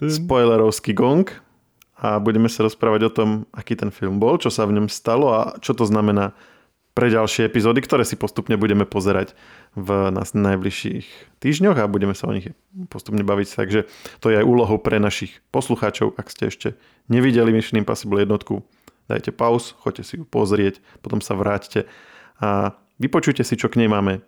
[0.00, 1.28] spoilerovský gong
[2.00, 5.36] a budeme sa rozprávať o tom, aký ten film bol, čo sa v ňom stalo
[5.36, 6.32] a čo to znamená
[6.94, 9.34] pre ďalšie epizódy, ktoré si postupne budeme pozerať
[9.74, 12.54] v nás najbližších týždňoch a budeme sa o nich
[12.86, 13.46] postupne baviť.
[13.50, 13.80] Takže
[14.22, 16.14] to je aj úlohou pre našich poslucháčov.
[16.14, 16.78] Ak ste ešte
[17.10, 18.62] nevideli Mission Impossible jednotku,
[19.08, 21.86] dajte pauz, choďte si ju pozrieť, potom sa vráťte
[22.40, 24.24] a vypočujte si, čo k nej máme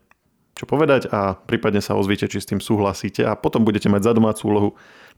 [0.57, 4.13] čo povedať a prípadne sa ozvíte, či s tým súhlasíte a potom budete mať za
[4.17, 4.71] domácu úlohu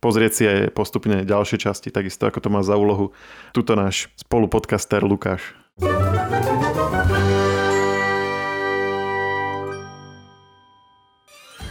[0.03, 3.15] pozrieť si aj postupne ďalšie časti, takisto ako to má za úlohu
[3.55, 5.55] tuto náš spolupodcaster Lukáš.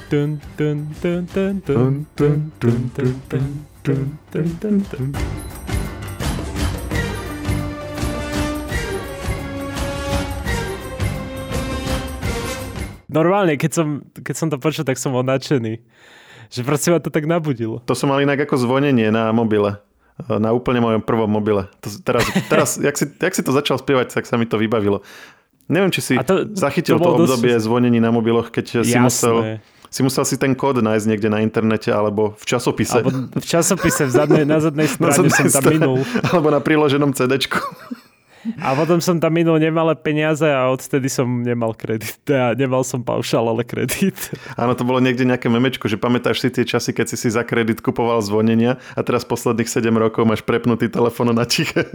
[0.08, 5.57] Dun, dun, dun, dun, dun, dun, dun, dun, dun, dun, dun, dun.
[13.08, 13.86] Normálne, keď som,
[14.20, 15.80] keď som to počul, tak som bol nadšený.
[16.48, 17.80] Že proste ma to tak nabudilo.
[17.84, 19.80] To som mal inak ako zvonenie na mobile.
[20.28, 21.68] Na úplne mojom prvom mobile.
[21.84, 25.04] To, teraz, teraz jak, si, jak si to začal spievať, tak sa mi to vybavilo.
[25.68, 27.64] Neviem, či si to, zachytil to, to obdobie dosť...
[27.68, 28.88] zvonení na mobiloch, keď Jasné.
[28.88, 29.36] si musel
[29.88, 33.00] si musel si ten kód nájsť niekde na internete alebo v časopise.
[33.00, 35.96] Alebo v časopise v zadnej, na zadnej strane na zadnej som tam minul.
[36.28, 37.48] Alebo na priloženom cd
[38.62, 42.18] a potom som tam minul nemalé peniaze a odtedy som nemal kredit.
[42.28, 44.14] Ja nemal som paušal, ale kredit.
[44.54, 47.42] Áno, to bolo niekde nejaké memečko, že pamätáš si tie časy, keď si si za
[47.42, 51.90] kredit kupoval zvonenia a teraz posledných 7 rokov máš prepnutý telefón na tiché.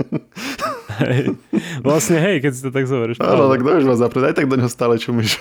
[1.01, 1.33] Hej.
[1.81, 3.17] Vlastne hej, keď si to tak zoberieš.
[3.23, 5.39] Áno, tak to už ma zapred, aj tak do neho stále čumíš.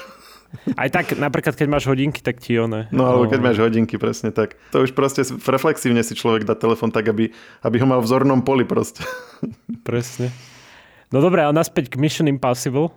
[0.77, 2.85] Aj tak, napríklad, keď máš hodinky, tak ti one.
[2.93, 4.61] No, alebo keď máš hodinky, presne tak.
[4.77, 7.33] To už proste reflexívne si človek dá telefon tak, aby,
[7.65, 9.01] aby ho mal v zornom poli proste.
[9.89, 10.29] Presne.
[11.13, 12.89] No dobré, ale naspäť k Mission Impossible.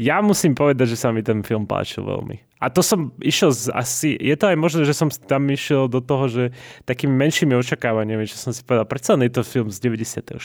[0.00, 2.40] Ja musím povedať, že sa mi ten film páčil veľmi.
[2.62, 6.00] A to som išiel z, asi, je to aj možné, že som tam išiel do
[6.00, 6.44] toho, že
[6.88, 10.38] takými menšími očakávaniami, že som si povedal, predsa je to film z 96.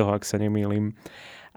[0.00, 0.96] ak sa nemýlim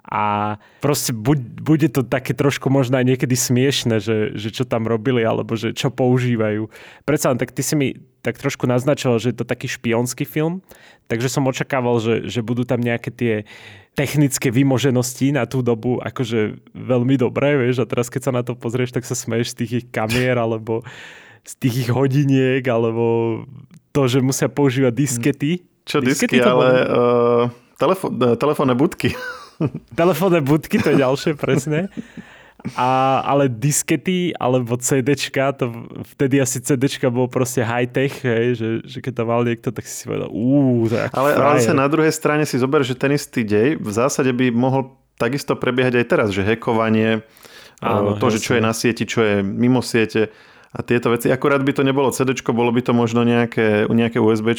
[0.07, 4.87] a proste buď, bude to také trošku možno aj niekedy smiešne, že, že čo tam
[4.87, 6.71] robili alebo že čo používajú.
[7.03, 7.87] Predsa len tak ty si mi
[8.23, 10.63] tak trošku naznačil, že je to taký špionský film,
[11.07, 13.33] takže som očakával, že, že budú tam nejaké tie
[13.95, 18.55] technické vymoženosti na tú dobu akože veľmi dobré, vieš, a teraz keď sa na to
[18.55, 20.87] pozrieš, tak sa smeješ z tých ich kamier alebo
[21.47, 23.43] z tých ich hodiniek, alebo
[23.95, 25.51] to, že musia používať diskety.
[25.87, 29.15] Čo diskety, disky, ale uh, telefónne budky.
[29.99, 31.89] Telefónne budky, to je ďalšie, presne.
[32.73, 38.97] A, ale diskety alebo CDčka, to vtedy asi CDčka bolo proste high-tech, hej, že, že
[38.99, 41.85] keď tam mal niekto, tak si si povedal, úúú, to je ale, ale sa na
[41.85, 46.05] druhej strane si zober, že ten istý dej v zásade by mohol takisto prebiehať aj
[46.09, 47.21] teraz, že hekovanie,
[47.77, 50.33] Áno, to, že čo je na sieti, čo je mimo siete
[50.73, 51.29] a tieto veci.
[51.29, 54.57] Akurát by to nebolo CD, bolo by to možno nejaké, nejaké USB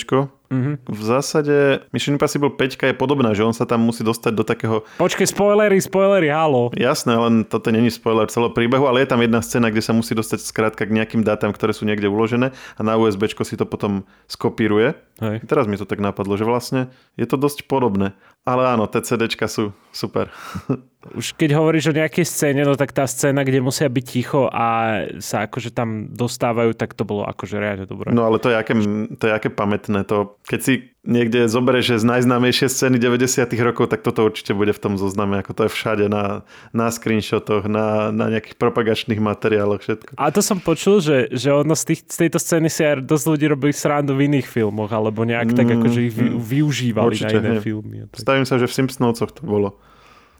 [0.48, 0.74] Mm-hmm.
[0.88, 1.54] V zásade
[1.92, 4.80] Mission Impossible 5 je podobná, že on sa tam musí dostať do takého...
[4.96, 6.72] Počkej, spoilery, spoilery, halo.
[6.72, 10.16] Jasné, len toto není spoiler celého príbehu, ale je tam jedna scéna, kde sa musí
[10.16, 14.08] dostať skrátka k nejakým dátam, ktoré sú niekde uložené a na USB si to potom
[14.24, 14.96] skopíruje.
[15.20, 15.44] Hej.
[15.44, 18.16] Teraz mi to tak napadlo, že vlastne je to dosť podobné.
[18.48, 20.32] Ale áno, tie CDčka sú super.
[21.14, 24.98] Už keď hovoríš o nejakej scéne, no tak tá scéna, kde musia byť ticho a
[25.22, 28.10] sa akože tam dostávajú, tak to bolo akože reálne dobré.
[28.10, 28.74] No ale to je aké,
[29.14, 30.02] to je aké pamätné.
[30.10, 34.72] To, keď si niekde zoberieš, že z najznámejšie scény 90 rokov, tak toto určite bude
[34.72, 39.84] v tom zozname, ako to je všade na, na screenshotoch, na, na nejakých propagačných materiáloch,
[39.84, 40.16] všetko.
[40.16, 43.24] A to som počul, že, že ono z, tých, z tejto scény si aj dosť
[43.28, 46.40] ľudí robili srandu v iných filmoch, alebo nejak mm, tak akože ich vy, mm.
[46.40, 47.64] využívali určite, na iné hej.
[47.68, 47.96] filmy.
[48.08, 48.24] Tak.
[48.24, 49.76] Stavím sa, že v Simpsonovcoch to bolo.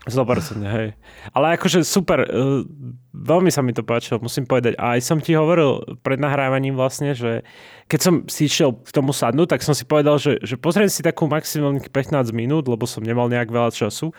[0.09, 0.97] 100%, hej.
[1.31, 2.65] Ale akože super, uh,
[3.13, 4.75] veľmi sa mi to páčilo, musím povedať.
[4.81, 7.47] A aj som ti hovoril pred nahrávaním vlastne, že
[7.87, 11.05] keď som si išiel k tomu sadnúť, tak som si povedal, že, že pozriem si
[11.05, 14.13] takú maximálne 15 minút, lebo som nemal nejak veľa času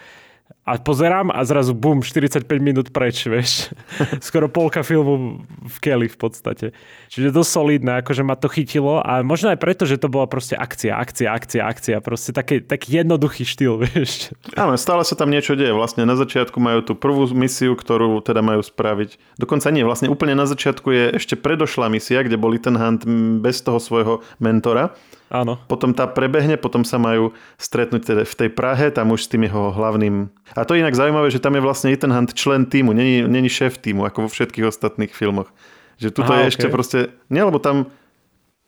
[0.70, 3.74] a pozerám a zrazu bum, 45 minút preč, vieš.
[4.28, 6.66] Skoro polka filmu v Kelly v podstate.
[7.10, 10.54] Čiže dosť solidné, akože ma to chytilo a možno aj preto, že to bola proste
[10.54, 11.96] akcia, akcia, akcia, akcia.
[12.06, 14.30] Proste taký, taký jednoduchý štýl, vieš.
[14.54, 15.74] Áno, stále sa tam niečo deje.
[15.74, 19.42] Vlastne na začiatku majú tú prvú misiu, ktorú teda majú spraviť.
[19.42, 23.08] Dokonca nie, vlastne úplne na začiatku je ešte predošlá misia, kde bol ten Hunt
[23.40, 24.94] bez toho svojho mentora
[25.30, 25.62] Áno.
[25.70, 29.46] Potom tá prebehne, potom sa majú stretnúť teda v tej Prahe, tam už s tým
[29.46, 30.34] jeho hlavným...
[30.58, 33.50] A to je inak zaujímavé, že tam je vlastne Ethan Hunt člen týmu, není, není
[33.50, 35.54] šéf týmu, ako vo všetkých ostatných filmoch.
[36.02, 36.52] Že tuto Aha, je okay.
[36.58, 36.98] ešte proste...
[37.30, 37.94] Nie, lebo tam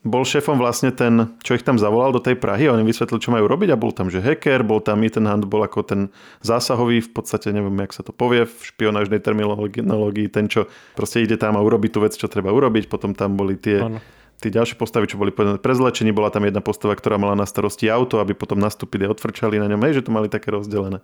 [0.02, 3.30] bol šéfom vlastne ten, čo ich tam zavolal do tej Prahy on im vysvetlil, čo
[3.30, 6.00] majú robiť a bol tam, že hacker, bol tam Ethan Hunt, bol ako ten
[6.42, 10.66] zásahový, v podstate neviem, jak sa to povie v špionážnej terminológii, ten, čo
[10.98, 13.82] proste ide tam a urobiť tú vec, čo treba urobiť, potom tam boli tie...
[13.82, 14.02] Ano
[14.42, 18.18] tí ďalšie postavy, čo boli prezlečení, bola tam jedna postava, ktorá mala na starosti auto,
[18.18, 20.98] aby potom nastúpili a odfrčali na ňom, hej, že to mali také rozdelené.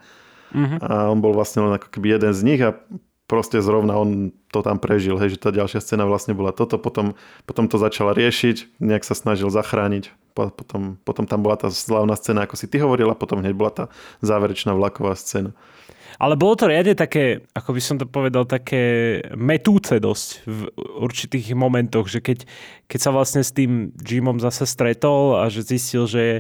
[0.51, 0.79] Uh-huh.
[0.83, 2.75] A on bol vlastne len ako keby jeden z nich a
[3.29, 7.15] proste zrovna on to tam prežil, hej, že tá ďalšia scéna vlastne bola toto, potom,
[7.45, 12.49] potom to začala riešiť, nejak sa snažil zachrániť, potom, potom tam bola tá slavná scéna,
[12.49, 13.85] ako si ty hovorila, potom hneď bola tá
[14.25, 15.53] záverečná vlaková scéna.
[16.17, 20.61] Ale bolo to riadne také, ako by som to povedal, také metúce dosť v
[21.05, 22.49] určitých momentoch, že keď,
[22.89, 26.37] keď sa vlastne s tým Jimom zase stretol a že zistil, že je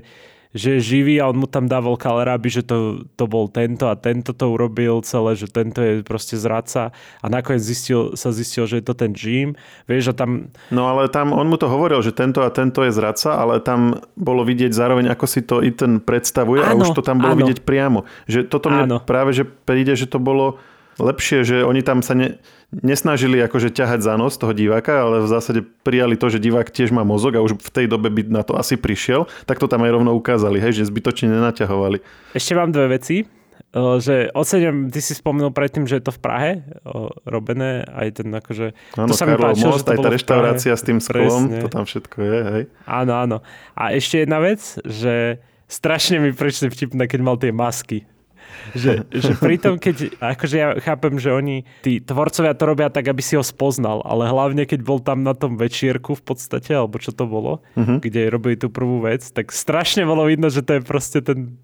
[0.56, 3.94] že je živý a on mu tam dával kaleráby, že to, to bol tento a
[3.98, 8.80] tento to urobil celé, že tento je proste zradca a nakoniec zistil, sa zistil, že
[8.80, 9.52] je to ten Jim.
[9.84, 10.48] Vieš, a tam...
[10.72, 14.00] No ale tam on mu to hovoril, že tento a tento je zradca, ale tam
[14.16, 17.36] bolo vidieť zároveň, ako si to i ten predstavuje áno, a už to tam bolo
[17.36, 17.40] áno.
[17.44, 18.08] vidieť priamo.
[18.24, 18.98] Že toto mne áno.
[19.04, 20.56] práve, že príde, že to bolo
[20.98, 25.28] lepšie, že oni tam sa ne, nesnažili akože ťahať za nos toho diváka, ale v
[25.28, 28.44] zásade prijali to, že divák tiež má mozog a už v tej dobe by na
[28.44, 32.04] to asi prišiel, tak to tam aj rovno ukázali, hej, že zbytočne nenaťahovali.
[32.36, 33.24] Ešte mám dve veci
[34.00, 36.52] že ocením, ty si spomenul predtým, že je to v Prahe
[37.28, 38.72] robené, aj ten akože...
[38.96, 41.60] Áno, to sa Karlov mi páčilo, most, aj tá reštaurácia s tým sklom, Presne.
[41.60, 42.62] to tam všetko je, hej.
[42.88, 43.36] Áno, áno.
[43.76, 48.08] A ešte jedna vec, že strašne mi prečne vtipné, keď mal tie masky
[48.76, 53.22] že, že pritom, keď, akože ja chápem, že oni, tí tvorcovia to robia tak, aby
[53.24, 57.14] si ho spoznal, ale hlavne, keď bol tam na tom večierku v podstate, alebo čo
[57.14, 57.98] to bolo, uh-huh.
[58.00, 61.56] kde robili tú prvú vec, tak strašne bolo vidno, že to je proste ten,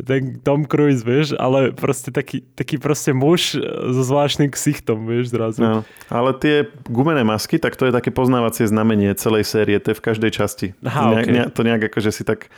[0.00, 5.60] ten Tom Cruise, vieš, ale proste taký, taký proste muž so zvláštnym ksichtom, vieš, zrazu.
[5.60, 5.74] No,
[6.08, 10.04] ale tie gumené masky, tak to je také poznávacie znamenie celej série, to je v
[10.04, 10.66] každej časti.
[10.84, 11.32] Aha, okay.
[11.32, 12.48] ne, to nejak akože si tak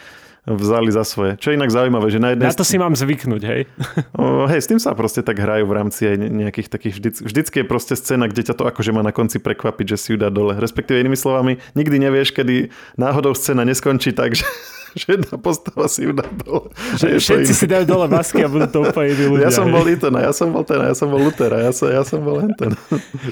[0.57, 1.37] vzali za svoje.
[1.37, 2.49] Čo je inak zaujímavé, že na jednej...
[2.49, 3.63] Na to si mám zvyknúť, hej?
[4.17, 6.95] O, hej, s tým sa proste tak hrajú v rámci aj nejakých takých...
[6.99, 10.09] Vždy, vždycky je proste scéna, kde ťa to akože má na konci prekvapiť, že si
[10.15, 10.57] ju dá dole.
[10.57, 14.49] Respektíve inými slovami, nikdy nevieš, kedy náhodou scéna neskončí tak, že
[14.99, 16.71] že jedna postava si ju dole.
[16.99, 19.49] Že všetci si dajú dole masky a budú to úplne iní ľudia.
[19.49, 22.03] Ja som bol Ethan, ja som bol ten, ja som bol Luther, ja som, ja
[22.03, 22.75] som bol ten.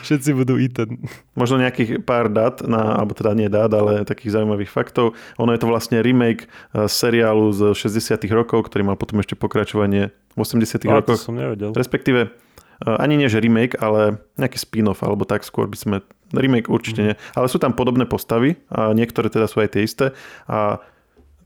[0.06, 1.02] Všetci budú Ethan.
[1.34, 5.18] Možno nejakých pár dát, na, alebo teda nie dát, ale takých zaujímavých faktov.
[5.42, 10.14] Ono je to vlastne remake eh, seriálu z 60 rokov, ktorý mal potom ešte pokračovanie
[10.14, 11.18] v 80 a, rokoch.
[11.18, 11.74] som nevedel.
[11.74, 15.96] Respektíve eh, ani nie, že remake, ale nejaký spin-off, alebo tak skôr by sme...
[16.28, 17.06] Remake určite mm.
[17.08, 17.14] nie.
[17.32, 20.12] Ale sú tam podobné postavy a niektoré teda sú aj tie isté.
[20.44, 20.76] A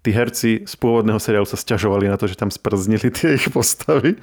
[0.02, 4.18] tí herci z pôvodného seriálu sa stiažovali na to, že tam sprznili tie ich postavy.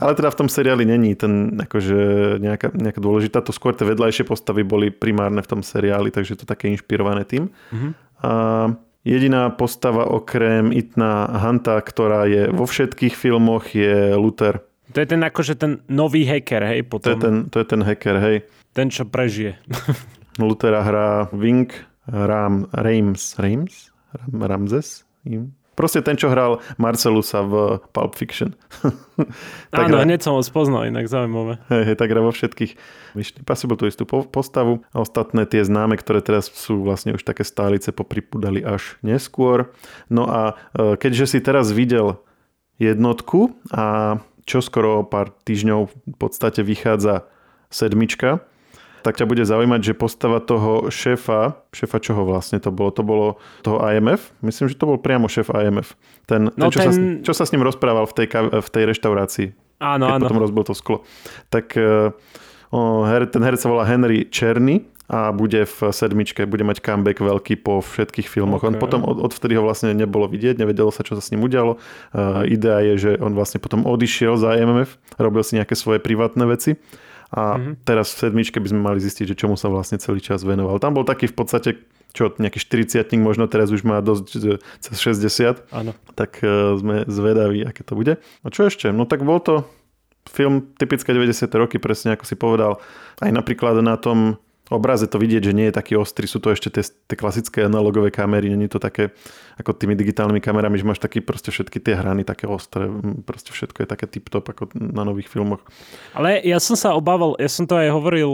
[0.00, 1.98] Ale teda v tom seriáli není ten akože
[2.40, 6.48] nejaká, nejaká dôležitá, to skôr tie vedľajšie postavy boli primárne v tom seriáli, takže to
[6.48, 7.52] také inšpirované tým.
[7.68, 7.92] Mm-hmm.
[8.24, 8.32] A
[9.04, 14.64] jediná postava okrem Itna Hanta, ktorá je vo všetkých filmoch, je Luther.
[14.96, 16.80] To je ten akože ten nový hacker, hej?
[16.88, 17.04] Potom.
[17.04, 18.36] To, je ten, to je ten hacker, hej.
[18.72, 19.60] Ten, čo prežije.
[20.40, 21.68] Luthera hrá Wing
[22.08, 23.89] Ram, Reims, Reims?
[24.12, 25.04] Ram, Ramzes?
[25.24, 25.54] Im?
[25.80, 28.52] Proste ten, čo hral Marcelusa v Pulp Fiction.
[29.72, 31.56] tak Áno, hneď som ho spoznal, inak zaujímavé.
[31.72, 32.76] Hej, hej, tak vo všetkých
[33.16, 34.84] Mission Impossible tú istú postavu.
[34.92, 39.72] A ostatné tie známe, ktoré teraz sú vlastne už také stálice, popripudali až neskôr.
[40.12, 42.20] No a e, keďže si teraz videl
[42.76, 47.24] jednotku a čo skoro o pár týždňov v podstate vychádza
[47.72, 48.44] sedmička,
[49.00, 52.90] tak ťa bude zaujímať, že postava toho šéfa, šéfa čoho vlastne to bolo?
[52.92, 53.26] To bolo
[53.64, 54.32] toho IMF?
[54.44, 55.96] Myslím, že to bol priamo šéf IMF.
[56.28, 56.92] Ten, no ten, čo, ten...
[56.92, 58.26] Sa, čo sa s ním rozprával v tej,
[58.60, 59.48] v tej reštaurácii.
[59.80, 60.24] Áno, keď áno.
[60.28, 60.98] potom rozbil to sklo.
[61.48, 62.12] Tak e,
[62.68, 67.66] o, ten herec sa volá Henry Černy a bude v sedmičke, bude mať comeback veľký
[67.66, 68.62] po všetkých filmoch.
[68.62, 68.70] Okay.
[68.70, 71.82] On potom od, odvtedy ho vlastne nebolo vidieť, nevedelo sa, čo sa s ním udialo.
[72.14, 76.46] Uh, idea je, že on vlastne potom odišiel za MMF, robil si nejaké svoje privátne
[76.46, 76.78] veci
[77.30, 77.86] a mm-hmm.
[77.86, 80.82] teraz v sedmičke by sme mali zistiť, že čomu sa vlastne celý čas venoval.
[80.82, 81.70] Tam bol taký v podstate,
[82.10, 85.70] čo nejaký 40 možno teraz už má dosť cez 60.
[85.70, 85.94] Áno.
[86.18, 88.18] Tak uh, sme zvedaví, aké to bude.
[88.18, 88.90] A čo ešte?
[88.90, 89.62] No tak bol to
[90.26, 91.46] film typické 90.
[91.54, 92.82] roky, presne ako si povedal.
[93.22, 96.30] Aj napríklad na tom obraze to vidieť, že nie je taký ostrý.
[96.30, 99.10] Sú to ešte tie, tie klasické analogové kamery, není to také
[99.60, 102.88] ako tými digitálnymi kamerami, že máš taký proste všetky tie hrany také ostré.
[103.28, 105.60] Proste všetko je také tip-top ako na nových filmoch.
[106.16, 108.32] Ale ja som sa obával, ja som to aj hovoril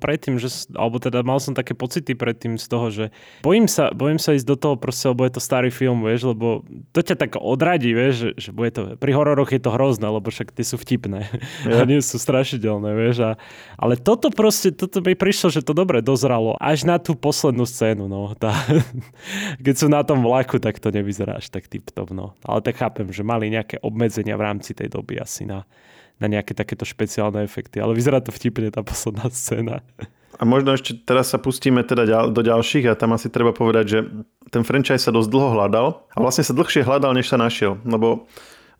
[0.00, 3.04] predtým, že, alebo teda mal som také pocity predtým z toho, že
[3.44, 6.64] bojím sa, bojím sa ísť do toho proste, lebo je to starý film, vieš, lebo
[6.96, 10.32] to ťa tak odradí, vieš, že, že bude to, pri hororoch je to hrozné, lebo
[10.32, 11.28] však tie sú vtipné.
[11.64, 11.80] Ja.
[11.80, 13.24] a nie sú strašidelné, vieš.
[13.24, 13.30] A,
[13.80, 18.04] ale toto proste, toto mi prišlo, že to dobre dozralo až na tú poslednú scénu,
[18.06, 18.36] no.
[18.36, 18.52] Tá,
[19.64, 22.36] keď sú na tom vlaku, tak to nevyzerá až tak tip-top, no.
[22.44, 25.64] Ale tak chápem, že mali nejaké obmedzenia v rámci tej doby asi na,
[26.20, 27.80] na nejaké takéto špeciálne efekty.
[27.80, 29.80] Ale vyzerá to vtipne, tá posledná scéna.
[30.34, 33.98] A možno ešte teraz sa pustíme teda do ďalších a tam asi treba povedať, že
[34.50, 37.78] ten franchise sa dosť dlho hľadal a vlastne sa dlhšie hľadal, než sa našiel.
[37.86, 38.26] Lebo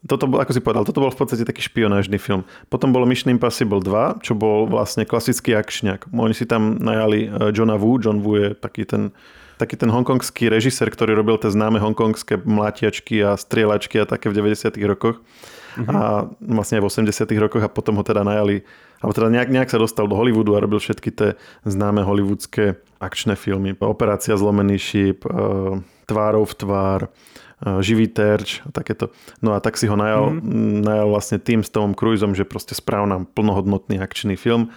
[0.05, 2.45] toto bol, ako si povedal, toto bol v podstate taký špionážny film.
[2.69, 6.13] Potom bolo Mission Impossible 2, čo bol vlastne klasický akčňak.
[6.13, 7.97] Oni si tam najali eh, Johna Woo.
[7.97, 9.17] John Woo je taký ten
[9.55, 14.43] taký ten hongkongský režisér, ktorý robil tie známe hongkongské mlátiačky a strieľačky a také v
[14.43, 14.75] 90.
[14.83, 15.23] rokoch.
[15.79, 15.95] Mm-hmm.
[15.95, 18.67] A vlastne aj v 80 rokoch a potom ho teda najali,
[18.99, 23.39] alebo teda nejak, nejak sa dostal do Hollywoodu a robil všetky tie známe hollywoodské akčné
[23.39, 23.79] filmy.
[23.79, 25.79] Operácia Zlomený šíp, eh,
[26.11, 29.15] Tvárov v tvár, E, živý terč a takéto.
[29.41, 30.83] No a tak si ho najal, mm-hmm.
[30.85, 34.75] najal vlastne tým s Tomom Cruiseom, že proste správ nám plnohodnotný akčný film.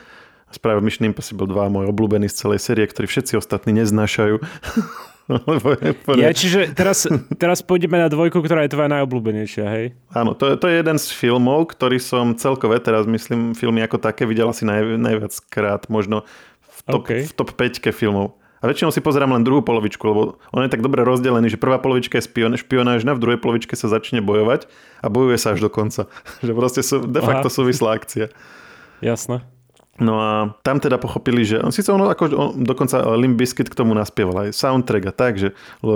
[0.47, 4.39] Spravil Mission Impossible 2, môj obľúbený z celej série, ktorý všetci ostatní neznášajú.
[6.23, 7.03] ja, čiže teraz,
[7.35, 9.85] teraz pôjdeme na dvojku, ktorá je tvoja najobľúbenejšia, hej?
[10.15, 14.23] Áno, to, to je jeden z filmov, ktorý som celkové, teraz myslím, filmy ako také
[14.23, 16.23] videl asi naj, najviac krát, možno
[16.63, 17.27] v top, okay.
[17.27, 18.39] v top 5 filmov.
[18.57, 21.77] A väčšinou si pozerám len druhú polovičku, lebo on je tak dobre rozdelený, že prvá
[21.77, 24.65] polovička je špion, špionážna, v druhej polovičke sa začne bojovať
[25.01, 26.09] a bojuje sa až do konca.
[26.45, 27.55] že proste sú, de facto Aha.
[27.55, 28.33] súvislá akcia.
[29.01, 29.45] Jasné.
[29.97, 33.77] No a tam teda pochopili, že on síce ono ako, on, dokonca Limp Bizkit k
[33.77, 35.89] tomu naspieval aj soundtrack a tak, že l,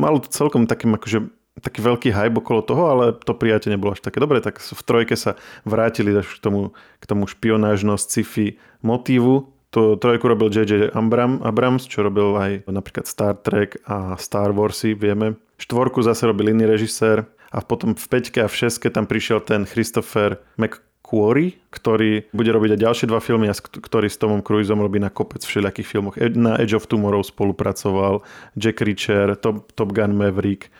[0.00, 1.28] malo to celkom takým akože
[1.60, 5.12] taký veľký hype okolo toho, ale to prijatie nebolo až také dobre, tak v trojke
[5.20, 5.36] sa
[5.68, 10.90] vrátili až k tomu, k tomu špionážno sci-fi motívu to trojku robil J.J.
[10.94, 15.38] Abram, Abrams, čo robil aj napríklad Star Trek a Star Warsy, vieme.
[15.62, 19.62] Štvorku zase robil iný režisér a potom v peťke a v šeske tam prišiel ten
[19.66, 24.98] Christopher McQuarrie, ktorý bude robiť aj ďalšie dva filmy a ktorý s Tomom Cruiseom robí
[24.98, 26.18] na kopec všelijakých filmoch.
[26.34, 28.26] Na Edge of Tomorrow spolupracoval,
[28.58, 30.70] Jack Reacher, Top, Top Gun Maverick,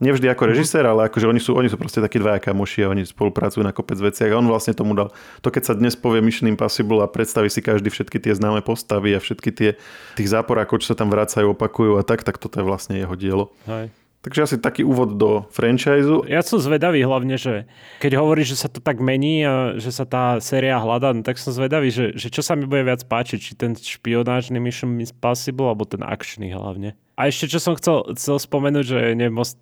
[0.00, 0.50] Nevždy ako mhm.
[0.56, 3.76] režisér, ale akože oni sú, oni sú proste takí dvaja kamoši a oni spolupracujú na
[3.76, 5.12] kopec veciach a on vlastne tomu dal.
[5.44, 9.12] To keď sa dnes povie Mission Impossible a predstaví si každý všetky tie známe postavy
[9.12, 9.70] a všetky tie
[10.16, 13.52] tých záporákov, čo sa tam vracajú, opakujú a tak, tak toto je vlastne jeho dielo.
[13.68, 13.92] Hej.
[14.20, 16.04] Takže asi taký úvod do franchise.
[16.28, 17.64] Ja som zvedavý hlavne, že
[18.04, 21.40] keď hovoríš, že sa to tak mení a že sa tá séria hľadá, no tak
[21.40, 25.72] som zvedavý, že, že čo sa mi bude viac páčiť, či ten špionážny Mission Impossible,
[25.72, 27.00] alebo ten akčný hlavne.
[27.16, 29.56] A ešte čo som chcel, chcel spomenúť, že nemost,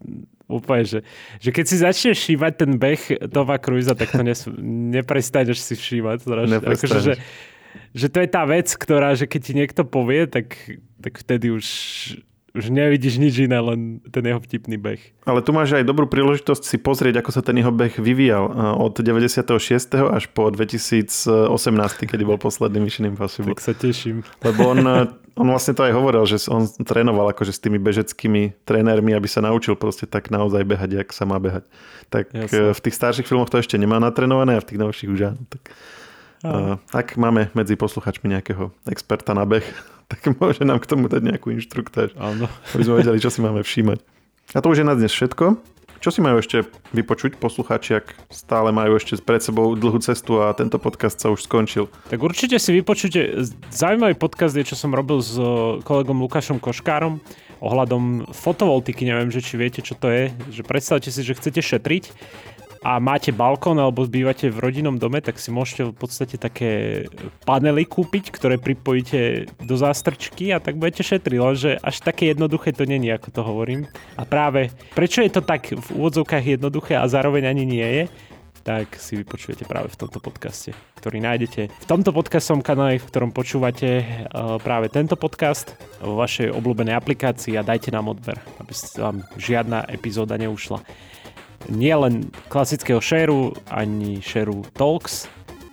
[0.50, 1.00] úplne, že,
[1.38, 4.42] že keď si začneš všímať ten beh Tova Cruisa, tak to nes,
[4.90, 6.26] neprestaneš si všímať.
[6.66, 7.14] Akože, že,
[7.94, 10.56] že to je tá vec, ktorá, že keď ti niekto povie, tak,
[10.98, 11.66] tak vtedy už
[12.58, 14.98] už nevidíš nič iné, len ten jeho vtipný beh.
[15.22, 18.98] Ale tu máš aj dobrú príležitosť si pozrieť, ako sa ten jeho beh vyvíjal od
[18.98, 19.46] 96.
[19.94, 21.54] až po 2018,
[22.10, 23.54] kedy bol posledný Mission Impossible.
[23.54, 24.26] Tak sa teším.
[24.42, 24.82] Lebo on,
[25.40, 29.38] on vlastne to aj hovoril, že on trénoval akože s tými bežeckými trénermi, aby sa
[29.38, 31.62] naučil proste tak naozaj behať, jak sa má behať.
[32.10, 32.74] Tak Jasne.
[32.74, 35.40] v tých starších filmoch to ešte nemá natrénované a v tých novších už áno.
[35.46, 35.62] Tak,
[36.42, 36.78] a.
[36.90, 39.66] ak máme medzi posluchačmi nejakého experta na beh,
[40.12, 42.16] tak môže nám k tomu dať nejakú inštruktáž.
[42.16, 42.48] Áno.
[42.72, 44.00] Aby sme vedeli, čo si máme všímať.
[44.56, 45.60] A to už je na dnes všetko.
[45.98, 46.62] Čo si majú ešte
[46.94, 51.42] vypočuť poslucháči, ak stále majú ešte pred sebou dlhú cestu a tento podcast sa už
[51.42, 51.90] skončil?
[52.06, 53.42] Tak určite si vypočujte.
[53.74, 55.34] Zaujímavý podcast je, čo som robil s
[55.82, 57.18] kolegom Lukášom Koškárom
[57.58, 59.10] ohľadom fotovoltiky.
[59.10, 60.30] Neviem, že či viete, čo to je.
[60.54, 62.04] Že predstavte si, že chcete šetriť
[62.82, 67.04] a máte balkón alebo bývate v rodinnom dome, tak si môžete v podstate také
[67.42, 72.86] panely kúpiť, ktoré pripojíte do zástrčky a tak budete šetriť, lenže až také jednoduché to
[72.86, 73.90] není, ako to hovorím.
[74.14, 78.04] A práve prečo je to tak v úvodzovkách jednoduché a zároveň ani nie je,
[78.68, 83.32] tak si vypočujete práve v tomto podcaste, ktorý nájdete v tomto podcastom kanáli, v ktorom
[83.32, 85.72] počúvate uh, práve tento podcast
[86.04, 90.84] vo vašej obľúbenej aplikácii a dajte nám odber, aby vám žiadna epizóda neušla
[91.66, 95.26] nie len klasického shareu, ani shareu Talks,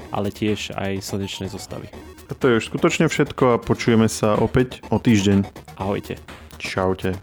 [0.09, 1.93] ale tiež aj slnečné zostavy.
[2.25, 5.45] To je už skutočne všetko a počujeme sa opäť o týždeň.
[5.77, 6.17] Ahojte.
[6.57, 7.13] Čaute.